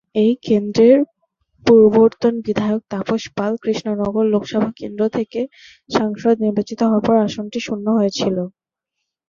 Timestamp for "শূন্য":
7.67-7.85